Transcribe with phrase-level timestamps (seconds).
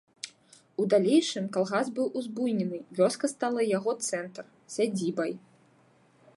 [0.83, 4.43] У далейшым калгас быў узбуйнены, вёска стала яго цэнтр,
[4.77, 5.31] сядзібай.